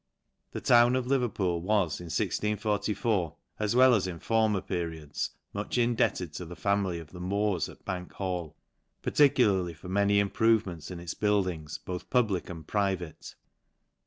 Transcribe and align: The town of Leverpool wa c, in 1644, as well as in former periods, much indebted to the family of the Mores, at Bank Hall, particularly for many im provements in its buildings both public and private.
The 0.53 0.61
town 0.61 0.95
of 0.95 1.05
Leverpool 1.05 1.61
wa 1.61 1.87
c, 1.87 2.01
in 2.01 2.05
1644, 2.05 3.35
as 3.59 3.75
well 3.75 3.93
as 3.93 4.07
in 4.07 4.17
former 4.17 4.59
periods, 4.61 5.29
much 5.53 5.77
indebted 5.77 6.33
to 6.33 6.45
the 6.45 6.55
family 6.55 6.97
of 6.97 7.11
the 7.11 7.19
Mores, 7.19 7.69
at 7.69 7.85
Bank 7.85 8.11
Hall, 8.13 8.57
particularly 9.03 9.75
for 9.75 9.89
many 9.89 10.19
im 10.19 10.31
provements 10.31 10.89
in 10.89 10.99
its 10.99 11.13
buildings 11.13 11.77
both 11.77 12.09
public 12.09 12.49
and 12.49 12.65
private. 12.65 13.35